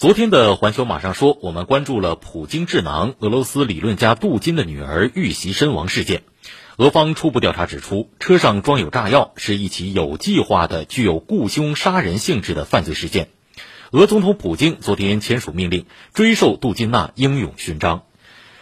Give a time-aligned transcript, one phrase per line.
[0.00, 6.22] 昨天的环球马上说，我们关注了普京智囊、俄罗斯理论家杜金的女儿遇袭身亡事件。
[6.78, 13.28] 俄方初步调查指出，车上装有炸药，是一起有计划的、具有雇凶杀人性质的犯罪事件。
[13.90, 18.04] 俄总统普京昨天签署命令，追授杜金娜英勇勋章。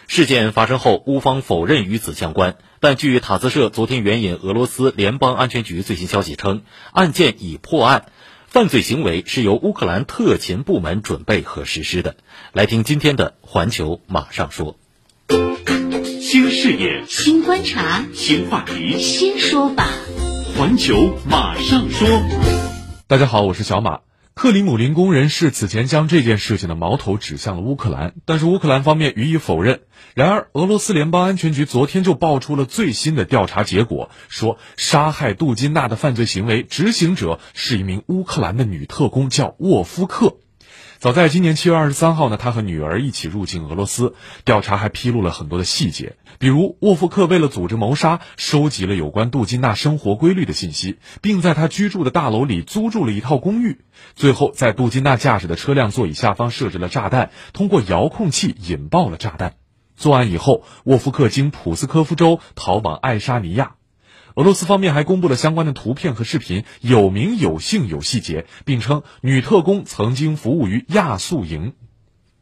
[0.07, 8.07] 事件发生后，乌方否认与此相关，但据塔斯社昨天援引俄罗斯联邦安全局最新消息称，案件已破案。
[8.49, 12.15] 犯罪行为是由乌克兰特勤部门准备和实施的。
[12.51, 14.75] 来听今天的环球马上说。
[16.19, 19.87] 新视野、新观察、新话题、新说法。
[20.57, 22.07] 环球马上说。
[23.05, 23.99] 大家好，我是小马。
[24.41, 29.81] 克里姆林宫人士此前将这件事情的矛头指向了乌克兰，但是乌克兰方面予以否认。
[30.15, 40.37] 然而，俄罗斯联邦安全局昨天就爆出了最新的调查结果，说杀害杜金娜的犯罪行为执行者是一名乌克兰的女特工，叫沃夫克。
[40.99, 44.15] 早在今年七月二十三号呢，他和女儿一起入境俄罗斯。
[44.43, 53.79] 调查还披露了很多的细节，比如沃夫克为了组织谋杀，收集了有关杜金娜生活规律的信息，并在他居住的大楼里租住了一套公寓。
[54.13, 59.53] 最后，在杜金娜驾驶的车辆座椅下方设置了炸弹，通过遥控器引爆了炸弹。
[59.95, 63.75] 作案以后，沃夫克经普斯科夫州逃往爱沙尼亚。
[64.39, 71.73] 俄罗斯方面还公布了相关的图片和视频，有名有姓有细节，并称女特工曾经服务于亚速营。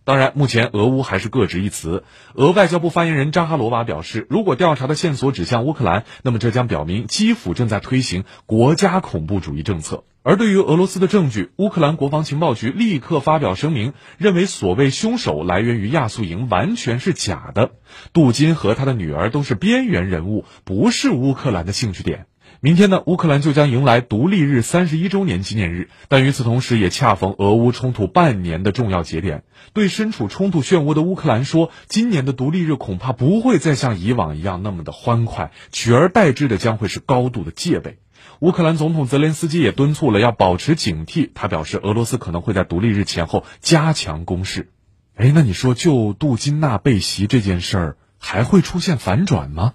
[0.07, 2.05] 当然，目前俄乌还是各执一词。
[2.33, 10.05] 俄外交部发言人扎哈罗娃表示，如果调查的线索指向乌克兰，那么这将表明基辅正在推行国家恐怖主义政策。
[10.23, 17.71] 而对于俄罗斯的证据，乌克兰国防情报局立刻发表声明，认为所谓凶手来源于亚速营完全是假的。
[18.13, 22.27] 杜金和他的女儿都是边缘人物，不是乌克兰的兴趣点。
[22.59, 29.43] 明天呢，乌克兰就将迎来独立日三十一周年纪念日，但与此同时，也恰逢俄乌冲突半年的重要节点。
[29.73, 37.99] 对身处冲突漩涡的乌克兰说，今年的独立日恐怕不会再像以往一样那么的欢快，取而代之的将会是高度的戒备。
[38.39, 44.69] 乌克兰总统泽连斯基也敦促了要保持警惕，他表示，俄罗斯可能会在独立日前后加强攻势。
[45.15, 49.73] 哎，那你说，就杜金娜被袭这件事儿，还会出现反转吗？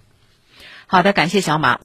[0.87, 1.81] 好的，感谢小马。